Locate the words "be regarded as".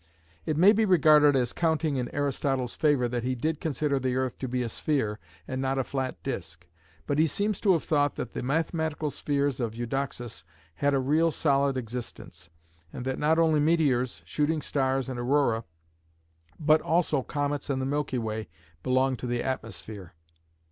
0.73-1.53